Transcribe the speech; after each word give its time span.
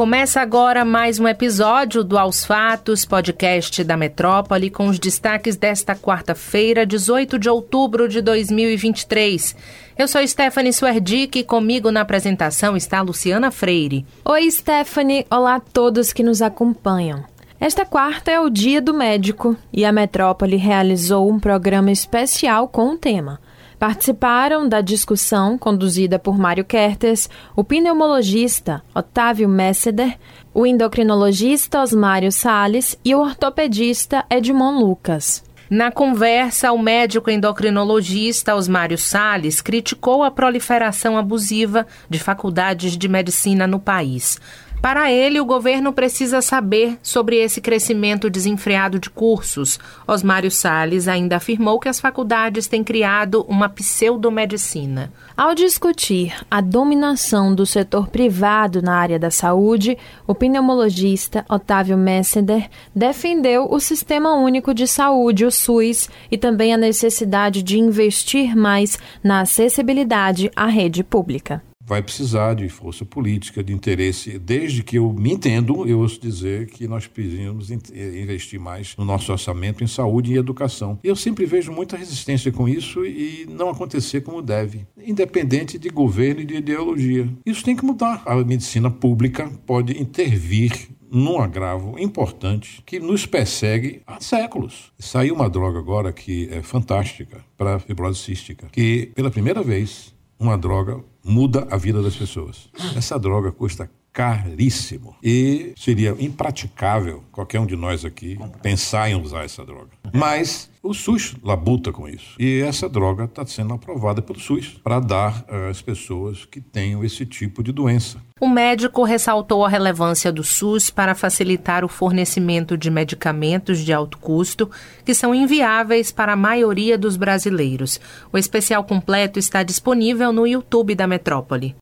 Começa 0.00 0.40
agora 0.40 0.82
mais 0.82 1.20
um 1.20 1.28
episódio 1.28 2.02
do 2.02 2.16
Aos 2.16 2.42
Fatos, 2.42 3.04
podcast 3.04 3.84
da 3.84 3.98
Metrópole, 3.98 4.70
com 4.70 4.86
os 4.86 4.98
destaques 4.98 5.56
desta 5.56 5.94
quarta-feira, 5.94 6.86
18 6.86 7.38
de 7.38 7.50
outubro 7.50 8.08
de 8.08 8.22
2023. 8.22 9.54
Eu 9.98 10.08
sou 10.08 10.26
Stephanie 10.26 10.72
Swerdick 10.72 11.40
e 11.40 11.44
comigo 11.44 11.90
na 11.90 12.00
apresentação 12.00 12.78
está 12.78 13.02
Luciana 13.02 13.50
Freire. 13.50 14.06
Oi, 14.24 14.50
Stephanie. 14.50 15.26
Olá 15.30 15.56
a 15.56 15.60
todos 15.60 16.14
que 16.14 16.22
nos 16.22 16.40
acompanham. 16.40 17.22
Esta 17.60 17.84
quarta 17.84 18.30
é 18.30 18.40
o 18.40 18.48
Dia 18.48 18.80
do 18.80 18.94
Médico 18.94 19.54
e 19.70 19.84
a 19.84 19.92
Metrópole 19.92 20.56
realizou 20.56 21.30
um 21.30 21.38
programa 21.38 21.92
especial 21.92 22.68
com 22.68 22.94
o 22.94 22.96
tema 22.96 23.38
Participaram 23.80 24.68
da 24.68 24.82
discussão 24.82 25.56
conduzida 25.56 26.18
por 26.18 26.38
Mário 26.38 26.66
Kertes, 26.66 27.30
o 27.56 27.64
pneumologista 27.64 28.82
Otávio 28.94 29.48
Messeder, 29.48 30.18
o 30.52 30.66
endocrinologista 30.66 31.80
Osmário 31.80 32.30
Sales 32.30 32.98
e 33.02 33.14
o 33.14 33.20
ortopedista 33.20 34.22
Edmond 34.28 34.84
Lucas. 34.84 35.42
Na 35.70 35.90
conversa, 35.90 36.70
o 36.72 36.78
médico 36.78 37.30
endocrinologista 37.30 38.54
Osmário 38.54 38.98
Sales 38.98 39.62
criticou 39.62 40.22
a 40.22 40.30
proliferação 40.30 41.16
abusiva 41.16 41.86
de 42.06 42.18
faculdades 42.18 42.98
de 42.98 43.08
medicina 43.08 43.66
no 43.66 43.80
país. 43.80 44.38
Para 44.80 45.12
ele, 45.12 45.38
o 45.38 45.44
governo 45.44 45.92
precisa 45.92 46.40
saber 46.40 46.98
sobre 47.02 47.36
esse 47.36 47.60
crescimento 47.60 48.30
desenfreado 48.30 48.98
de 48.98 49.10
cursos. 49.10 49.78
Osmário 50.06 50.50
Salles 50.50 51.06
ainda 51.06 51.36
afirmou 51.36 51.78
que 51.78 51.88
as 51.88 52.00
faculdades 52.00 52.66
têm 52.66 52.82
criado 52.82 53.44
uma 53.46 53.68
pseudomedicina. 53.68 55.12
Ao 55.36 55.54
discutir 55.54 56.34
a 56.50 56.62
dominação 56.62 57.54
do 57.54 57.66
setor 57.66 58.08
privado 58.08 58.80
na 58.80 58.94
área 58.94 59.18
da 59.18 59.30
saúde, 59.30 59.98
o 60.26 60.34
pneumologista 60.34 61.44
Otávio 61.46 61.98
Messender 61.98 62.70
defendeu 62.96 63.68
o 63.70 63.78
Sistema 63.78 64.32
Único 64.32 64.72
de 64.72 64.86
Saúde, 64.86 65.44
o 65.44 65.50
SUS, 65.50 66.08
e 66.30 66.38
também 66.38 66.72
a 66.72 66.78
necessidade 66.78 67.62
de 67.62 67.78
investir 67.78 68.56
mais 68.56 68.98
na 69.22 69.42
acessibilidade 69.42 70.50
à 70.56 70.64
rede 70.64 71.04
pública 71.04 71.62
vai 71.90 72.00
precisar 72.00 72.54
de 72.54 72.68
força 72.68 73.04
política, 73.04 73.64
de 73.64 73.72
interesse. 73.72 74.38
Desde 74.38 74.84
que 74.84 74.96
eu 74.96 75.12
me 75.12 75.32
entendo, 75.32 75.88
eu 75.88 75.98
ouço 75.98 76.20
dizer 76.20 76.68
que 76.68 76.86
nós 76.86 77.08
precisamos 77.08 77.68
eh, 77.68 78.22
investir 78.22 78.60
mais 78.60 78.96
no 78.96 79.04
nosso 79.04 79.32
orçamento 79.32 79.82
em 79.82 79.88
saúde 79.88 80.32
e 80.32 80.36
educação. 80.36 81.00
Eu 81.02 81.16
sempre 81.16 81.44
vejo 81.46 81.72
muita 81.72 81.96
resistência 81.96 82.52
com 82.52 82.68
isso 82.68 83.04
e 83.04 83.44
não 83.50 83.68
acontecer 83.68 84.20
como 84.20 84.40
deve, 84.40 84.86
independente 85.04 85.80
de 85.80 85.88
governo 85.88 86.42
e 86.42 86.44
de 86.44 86.54
ideologia. 86.54 87.28
Isso 87.44 87.64
tem 87.64 87.74
que 87.74 87.84
mudar. 87.84 88.22
A 88.24 88.36
medicina 88.36 88.88
pública 88.88 89.50
pode 89.66 90.00
intervir 90.00 90.90
num 91.10 91.40
agravo 91.40 91.98
importante 91.98 92.84
que 92.86 93.00
nos 93.00 93.26
persegue 93.26 94.00
há 94.06 94.20
séculos. 94.20 94.92
Saiu 94.96 95.34
uma 95.34 95.50
droga 95.50 95.80
agora 95.80 96.12
que 96.12 96.48
é 96.52 96.62
fantástica 96.62 97.44
para 97.58 97.80
fibrose 97.80 98.20
cística, 98.20 98.68
que 98.70 99.10
pela 99.12 99.28
primeira 99.28 99.60
vez 99.60 100.14
uma 100.38 100.56
droga 100.56 101.04
muda 101.24 101.66
a 101.70 101.76
vida 101.76 102.02
das 102.02 102.16
pessoas. 102.16 102.68
Essa 102.96 103.18
droga 103.18 103.52
custa 103.52 103.90
caríssimo 104.12 105.16
e 105.22 105.72
seria 105.76 106.16
impraticável 106.18 107.22
qualquer 107.30 107.60
um 107.60 107.66
de 107.66 107.76
nós 107.76 108.04
aqui 108.04 108.38
pensar 108.62 109.08
em 109.10 109.20
usar 109.20 109.44
essa 109.44 109.64
droga. 109.64 109.99
Mas 110.12 110.70
o 110.82 110.94
SUS 110.94 111.34
labuta 111.42 111.92
com 111.92 112.08
isso. 112.08 112.34
E 112.38 112.62
essa 112.62 112.88
droga 112.88 113.24
está 113.24 113.44
sendo 113.44 113.74
aprovada 113.74 114.22
pelo 114.22 114.40
SUS 114.40 114.80
para 114.82 114.98
dar 114.98 115.44
eh, 115.48 115.68
às 115.68 115.82
pessoas 115.82 116.46
que 116.46 116.60
tenham 116.60 117.04
esse 117.04 117.26
tipo 117.26 117.62
de 117.62 117.70
doença. 117.70 118.18
O 118.40 118.48
médico 118.48 119.04
ressaltou 119.04 119.64
a 119.64 119.68
relevância 119.68 120.32
do 120.32 120.42
SUS 120.42 120.88
para 120.88 121.14
facilitar 121.14 121.84
o 121.84 121.88
fornecimento 121.88 122.78
de 122.78 122.90
medicamentos 122.90 123.80
de 123.80 123.92
alto 123.92 124.16
custo 124.16 124.70
que 125.04 125.14
são 125.14 125.34
inviáveis 125.34 126.10
para 126.10 126.32
a 126.32 126.36
maioria 126.36 126.96
dos 126.96 127.16
brasileiros. 127.16 128.00
O 128.32 128.38
especial 128.38 128.82
completo 128.82 129.38
está 129.38 129.62
disponível 129.62 130.32
no 130.32 130.46
YouTube 130.46 130.94
da 130.94 131.06
Metrópole. 131.06 131.76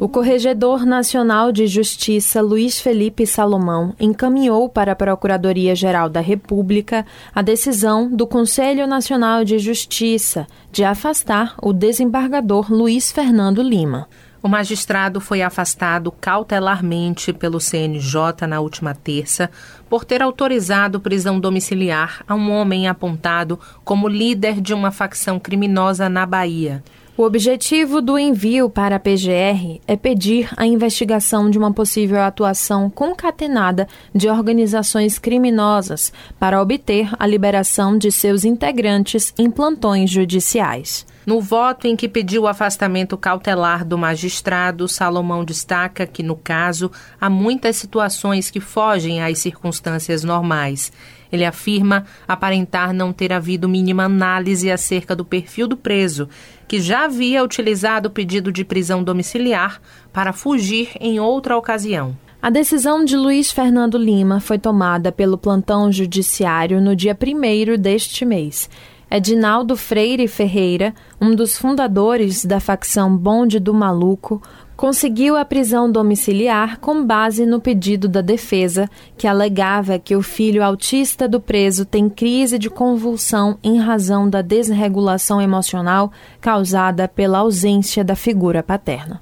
O 0.00 0.08
Corregedor 0.08 0.86
Nacional 0.86 1.52
de 1.52 1.66
Justiça 1.66 2.40
Luiz 2.40 2.80
Felipe 2.80 3.26
Salomão 3.26 3.94
encaminhou 4.00 4.66
para 4.66 4.92
a 4.92 4.96
Procuradoria-Geral 4.96 6.08
da 6.08 6.22
República 6.22 7.04
a 7.34 7.42
decisão 7.42 8.08
do 8.10 8.26
Conselho 8.26 8.86
Nacional 8.86 9.44
de 9.44 9.58
Justiça 9.58 10.46
de 10.72 10.82
afastar 10.84 11.54
o 11.60 11.70
desembargador 11.70 12.72
Luiz 12.72 13.12
Fernando 13.12 13.60
Lima. 13.60 14.08
O 14.42 14.48
magistrado 14.48 15.20
foi 15.20 15.42
afastado 15.42 16.10
cautelarmente 16.10 17.30
pelo 17.30 17.60
CNJ 17.60 18.46
na 18.48 18.58
última 18.58 18.94
terça 18.94 19.50
por 19.86 20.06
ter 20.06 20.22
autorizado 20.22 20.98
prisão 20.98 21.38
domiciliar 21.38 22.24
a 22.26 22.34
um 22.34 22.50
homem 22.50 22.88
apontado 22.88 23.60
como 23.84 24.08
líder 24.08 24.62
de 24.62 24.72
uma 24.72 24.90
facção 24.90 25.38
criminosa 25.38 26.08
na 26.08 26.24
Bahia. 26.24 26.82
O 27.20 27.22
objetivo 27.22 28.00
do 28.00 28.18
envio 28.18 28.70
para 28.70 28.96
a 28.96 28.98
PGR 28.98 29.78
é 29.86 29.94
pedir 29.94 30.48
a 30.56 30.66
investigação 30.66 31.50
de 31.50 31.58
uma 31.58 31.70
possível 31.70 32.22
atuação 32.22 32.88
concatenada 32.88 33.86
de 34.14 34.26
organizações 34.26 35.18
criminosas 35.18 36.14
para 36.38 36.62
obter 36.62 37.10
a 37.18 37.26
liberação 37.26 37.98
de 37.98 38.10
seus 38.10 38.42
integrantes 38.42 39.34
em 39.38 39.50
plantões 39.50 40.08
judiciais. 40.08 41.04
No 41.26 41.40
voto 41.40 41.86
em 41.86 41.94
que 41.94 42.08
pediu 42.08 42.42
o 42.42 42.46
afastamento 42.48 43.16
cautelar 43.16 43.84
do 43.84 43.98
magistrado, 43.98 44.88
Salomão 44.88 45.44
destaca 45.44 46.06
que, 46.06 46.22
no 46.22 46.34
caso, 46.34 46.90
há 47.20 47.28
muitas 47.28 47.76
situações 47.76 48.50
que 48.50 48.58
fogem 48.58 49.22
às 49.22 49.38
circunstâncias 49.38 50.24
normais. 50.24 50.90
Ele 51.30 51.44
afirma 51.44 52.06
aparentar 52.26 52.92
não 52.92 53.12
ter 53.12 53.32
havido 53.32 53.68
mínima 53.68 54.04
análise 54.04 54.70
acerca 54.70 55.14
do 55.14 55.24
perfil 55.24 55.68
do 55.68 55.76
preso, 55.76 56.28
que 56.66 56.80
já 56.80 57.04
havia 57.04 57.44
utilizado 57.44 58.08
o 58.08 58.10
pedido 58.10 58.50
de 58.50 58.64
prisão 58.64 59.04
domiciliar 59.04 59.80
para 60.12 60.32
fugir 60.32 60.90
em 60.98 61.20
outra 61.20 61.56
ocasião. 61.56 62.16
A 62.42 62.48
decisão 62.48 63.04
de 63.04 63.18
Luiz 63.18 63.52
Fernando 63.52 63.98
Lima 63.98 64.40
foi 64.40 64.58
tomada 64.58 65.12
pelo 65.12 65.36
plantão 65.36 65.92
judiciário 65.92 66.80
no 66.80 66.96
dia 66.96 67.14
1 67.14 67.78
deste 67.78 68.24
mês. 68.24 68.70
Edinaldo 69.10 69.76
Freire 69.76 70.28
Ferreira, 70.28 70.94
um 71.20 71.34
dos 71.34 71.58
fundadores 71.58 72.44
da 72.44 72.60
facção 72.60 73.16
Bonde 73.16 73.58
do 73.58 73.74
Maluco, 73.74 74.40
conseguiu 74.76 75.36
a 75.36 75.44
prisão 75.44 75.90
domiciliar 75.90 76.78
com 76.78 77.04
base 77.04 77.44
no 77.44 77.60
pedido 77.60 78.08
da 78.08 78.20
defesa, 78.20 78.88
que 79.18 79.26
alegava 79.26 79.98
que 79.98 80.14
o 80.14 80.22
filho 80.22 80.64
autista 80.64 81.28
do 81.28 81.40
preso 81.40 81.84
tem 81.84 82.08
crise 82.08 82.58
de 82.58 82.70
convulsão 82.70 83.58
em 83.62 83.78
razão 83.78 84.30
da 84.30 84.42
desregulação 84.42 85.42
emocional 85.42 86.12
causada 86.40 87.08
pela 87.08 87.40
ausência 87.40 88.04
da 88.04 88.14
figura 88.14 88.62
paterna. 88.62 89.20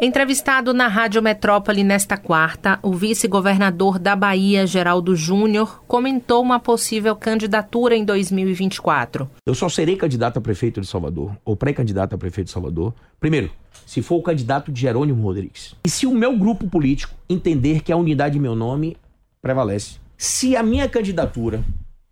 Entrevistado 0.00 0.72
na 0.72 0.86
Rádio 0.86 1.20
Metrópole 1.20 1.82
nesta 1.82 2.16
quarta, 2.16 2.78
o 2.84 2.92
vice-governador 2.92 3.98
da 3.98 4.14
Bahia, 4.14 4.64
Geraldo 4.64 5.16
Júnior, 5.16 5.82
comentou 5.88 6.40
uma 6.40 6.60
possível 6.60 7.16
candidatura 7.16 7.96
em 7.96 8.04
2024. 8.04 9.28
Eu 9.44 9.56
só 9.56 9.68
serei 9.68 9.96
candidato 9.96 10.36
a 10.36 10.40
prefeito 10.40 10.80
de 10.80 10.86
Salvador, 10.86 11.36
ou 11.44 11.56
pré-candidato 11.56 12.14
a 12.14 12.18
prefeito 12.18 12.46
de 12.46 12.52
Salvador, 12.52 12.94
primeiro, 13.18 13.50
se 13.84 14.00
for 14.00 14.18
o 14.18 14.22
candidato 14.22 14.70
de 14.70 14.80
Jerônimo 14.80 15.20
Rodrigues. 15.20 15.74
E 15.84 15.90
se 15.90 16.06
o 16.06 16.14
meu 16.14 16.38
grupo 16.38 16.70
político 16.70 17.12
entender 17.28 17.82
que 17.82 17.90
a 17.90 17.96
unidade 17.96 18.34
de 18.34 18.40
meu 18.40 18.54
nome 18.54 18.96
prevalece. 19.42 19.96
Se 20.16 20.54
a 20.54 20.62
minha 20.62 20.88
candidatura 20.88 21.64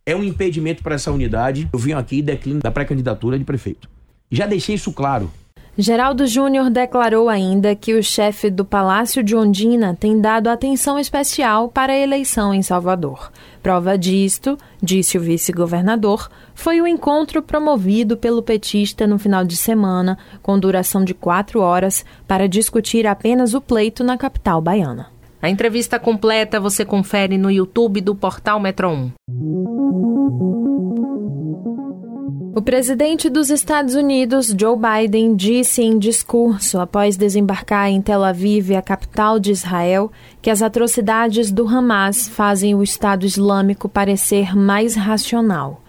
é 0.04 0.16
um 0.16 0.24
impedimento 0.24 0.82
para 0.82 0.96
essa 0.96 1.12
unidade, 1.12 1.68
eu 1.72 1.78
venho 1.78 1.98
aqui 1.98 2.16
e 2.16 2.22
declino 2.22 2.58
da 2.58 2.70
pré-candidatura 2.72 3.38
de 3.38 3.44
prefeito. 3.44 3.88
Já 4.28 4.44
deixei 4.44 4.74
isso 4.74 4.92
claro 4.92 5.30
Geraldo 5.78 6.26
Júnior 6.26 6.70
declarou 6.70 7.28
ainda 7.28 7.76
que 7.76 7.92
o 7.92 8.02
chefe 8.02 8.48
do 8.48 8.64
Palácio 8.64 9.22
de 9.22 9.36
Ondina 9.36 9.94
tem 9.94 10.18
dado 10.18 10.48
atenção 10.48 10.98
especial 10.98 11.68
para 11.68 11.92
a 11.92 11.98
eleição 11.98 12.54
em 12.54 12.62
Salvador. 12.62 13.30
Prova 13.62 13.98
disto, 13.98 14.56
disse 14.82 15.18
o 15.18 15.20
vice-governador, 15.20 16.30
foi 16.54 16.80
o 16.80 16.86
encontro 16.86 17.42
promovido 17.42 18.16
pelo 18.16 18.42
petista 18.42 19.06
no 19.06 19.18
final 19.18 19.44
de 19.44 19.54
semana, 19.54 20.16
com 20.42 20.58
duração 20.58 21.04
de 21.04 21.12
quatro 21.12 21.60
horas, 21.60 22.06
para 22.26 22.48
discutir 22.48 23.06
apenas 23.06 23.52
o 23.52 23.60
pleito 23.60 24.02
na 24.02 24.16
capital 24.16 24.62
baiana. 24.62 25.08
A 25.42 25.50
entrevista 25.50 25.98
completa 25.98 26.58
você 26.58 26.86
confere 26.86 27.36
no 27.36 27.50
YouTube 27.50 28.00
do 28.00 28.14
portal 28.14 28.58
Metro 28.58 28.88
1. 28.88 29.12
O 32.56 32.62
presidente 32.62 33.28
dos 33.28 33.50
Estados 33.50 33.94
Unidos, 33.94 34.56
Joe 34.58 34.78
Biden, 34.78 35.36
disse 35.36 35.82
em 35.82 35.98
discurso 35.98 36.80
após 36.80 37.14
desembarcar 37.14 37.90
em 37.90 38.00
Tel 38.00 38.24
Aviv, 38.24 38.74
a 38.74 38.80
capital 38.80 39.38
de 39.38 39.50
Israel, 39.50 40.10
que 40.40 40.48
as 40.48 40.62
atrocidades 40.62 41.52
do 41.52 41.68
Hamas 41.68 42.26
fazem 42.26 42.74
o 42.74 42.82
Estado 42.82 43.26
Islâmico 43.26 43.90
parecer 43.90 44.56
mais 44.56 44.94
racional. 44.94 45.82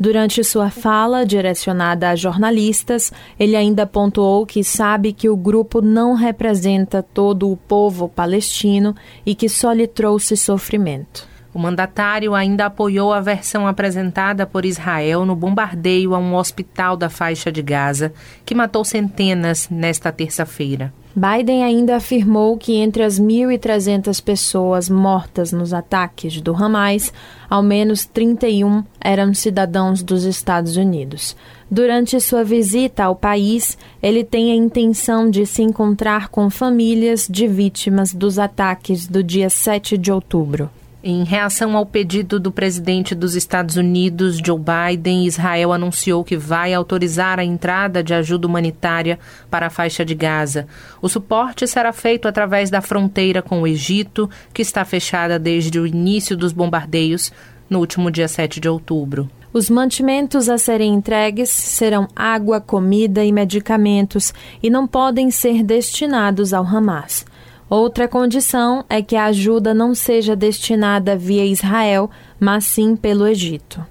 Durante 0.00 0.42
sua 0.42 0.70
fala, 0.70 1.26
direcionada 1.26 2.08
a 2.08 2.16
jornalistas, 2.16 3.12
ele 3.38 3.54
ainda 3.54 3.86
pontuou 3.86 4.46
que 4.46 4.64
sabe 4.64 5.12
que 5.12 5.28
o 5.28 5.36
grupo 5.36 5.82
não 5.82 6.14
representa 6.14 7.02
todo 7.02 7.52
o 7.52 7.56
povo 7.58 8.08
palestino 8.08 8.96
e 9.26 9.34
que 9.34 9.46
só 9.46 9.72
lhe 9.72 9.86
trouxe 9.86 10.38
sofrimento. 10.38 11.33
O 11.54 11.58
mandatário 11.60 12.34
ainda 12.34 12.66
apoiou 12.66 13.12
a 13.12 13.20
versão 13.20 13.64
apresentada 13.64 14.44
por 14.44 14.64
Israel 14.64 15.24
no 15.24 15.36
bombardeio 15.36 16.12
a 16.12 16.18
um 16.18 16.34
hospital 16.34 16.96
da 16.96 17.08
faixa 17.08 17.52
de 17.52 17.62
Gaza, 17.62 18.12
que 18.44 18.56
matou 18.56 18.84
centenas 18.84 19.68
nesta 19.70 20.10
terça-feira. 20.10 20.92
Biden 21.14 21.62
ainda 21.62 21.94
afirmou 21.94 22.58
que 22.58 22.74
entre 22.74 23.04
as 23.04 23.20
1.300 23.20 24.20
pessoas 24.20 24.88
mortas 24.88 25.52
nos 25.52 25.72
ataques 25.72 26.40
do 26.40 26.52
Hamas, 26.52 27.12
ao 27.48 27.62
menos 27.62 28.04
31 28.04 28.82
eram 29.00 29.32
cidadãos 29.32 30.02
dos 30.02 30.24
Estados 30.24 30.76
Unidos. 30.76 31.36
Durante 31.70 32.18
sua 32.18 32.42
visita 32.42 33.04
ao 33.04 33.14
país, 33.14 33.78
ele 34.02 34.24
tem 34.24 34.50
a 34.50 34.56
intenção 34.56 35.30
de 35.30 35.46
se 35.46 35.62
encontrar 35.62 36.30
com 36.30 36.50
famílias 36.50 37.28
de 37.30 37.46
vítimas 37.46 38.12
dos 38.12 38.36
ataques 38.36 39.06
do 39.06 39.22
dia 39.22 39.48
7 39.48 39.96
de 39.96 40.10
outubro. 40.10 40.68
Em 41.06 41.22
reação 41.22 41.76
ao 41.76 41.84
pedido 41.84 42.40
do 42.40 42.50
presidente 42.50 43.14
dos 43.14 43.34
Estados 43.34 43.76
Unidos, 43.76 44.38
Joe 44.38 44.58
Biden, 44.58 45.26
Israel 45.26 45.70
anunciou 45.70 46.24
que 46.24 46.34
vai 46.34 46.72
autorizar 46.72 47.38
a 47.38 47.44
entrada 47.44 48.02
de 48.02 48.14
ajuda 48.14 48.46
humanitária 48.46 49.18
para 49.50 49.66
a 49.66 49.70
faixa 49.70 50.02
de 50.02 50.14
Gaza. 50.14 50.66
O 51.02 51.08
suporte 51.10 51.66
será 51.66 51.92
feito 51.92 52.26
através 52.26 52.70
da 52.70 52.80
fronteira 52.80 53.42
com 53.42 53.60
o 53.60 53.66
Egito, 53.66 54.30
que 54.54 54.62
está 54.62 54.82
fechada 54.82 55.38
desde 55.38 55.78
o 55.78 55.86
início 55.86 56.34
dos 56.38 56.54
bombardeios 56.54 57.30
no 57.68 57.80
último 57.80 58.10
dia 58.10 58.26
7 58.26 58.58
de 58.58 58.70
outubro. 58.70 59.28
Os 59.52 59.68
mantimentos 59.68 60.48
a 60.48 60.56
serem 60.56 60.94
entregues 60.94 61.50
serão 61.50 62.08
água, 62.16 62.62
comida 62.62 63.22
e 63.22 63.30
medicamentos 63.30 64.32
e 64.62 64.70
não 64.70 64.86
podem 64.86 65.30
ser 65.30 65.62
destinados 65.62 66.54
ao 66.54 66.66
Hamas. 66.66 67.26
Outra 67.68 68.06
condição 68.06 68.84
é 68.88 69.00
que 69.00 69.16
a 69.16 69.26
ajuda 69.26 69.72
não 69.72 69.94
seja 69.94 70.36
destinada 70.36 71.16
via 71.16 71.44
Israel, 71.44 72.10
mas 72.38 72.66
sim 72.66 72.94
pelo 72.94 73.26
Egito. 73.26 73.84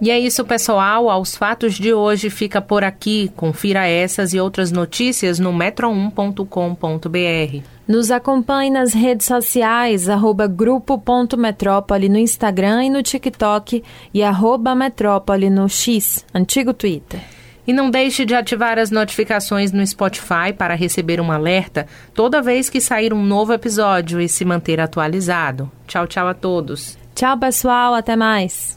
E 0.00 0.10
é 0.10 0.18
isso, 0.18 0.44
pessoal. 0.44 1.08
Aos 1.08 1.36
fatos 1.36 1.74
de 1.74 1.94
hoje 1.94 2.28
fica 2.28 2.60
por 2.60 2.82
aqui. 2.82 3.30
Confira 3.36 3.86
essas 3.86 4.34
e 4.34 4.40
outras 4.40 4.72
notícias 4.72 5.38
no 5.38 5.52
metro1.com.br. 5.52 7.64
Nos 7.86 8.10
acompanhe 8.10 8.68
nas 8.68 8.92
redes 8.92 9.26
sociais, 9.26 10.08
arroba 10.08 10.48
grupo.metrópole 10.48 12.08
no 12.08 12.18
Instagram 12.18 12.84
e 12.84 12.90
no 12.90 13.00
TikTok 13.00 13.84
e 14.12 14.22
arroba 14.24 14.74
metrópole 14.74 15.48
no 15.48 15.68
X, 15.68 16.24
antigo 16.34 16.74
Twitter. 16.74 17.20
E 17.66 17.72
não 17.72 17.90
deixe 17.90 18.24
de 18.24 18.34
ativar 18.34 18.78
as 18.78 18.90
notificações 18.90 19.72
no 19.72 19.86
Spotify 19.86 20.52
para 20.56 20.74
receber 20.74 21.20
um 21.20 21.30
alerta 21.30 21.86
toda 22.14 22.42
vez 22.42 22.68
que 22.68 22.80
sair 22.80 23.12
um 23.12 23.22
novo 23.22 23.52
episódio 23.52 24.20
e 24.20 24.28
se 24.28 24.44
manter 24.44 24.80
atualizado. 24.80 25.70
Tchau, 25.86 26.06
tchau 26.06 26.26
a 26.26 26.34
todos. 26.34 26.98
Tchau, 27.14 27.38
pessoal. 27.38 27.94
Até 27.94 28.16
mais. 28.16 28.76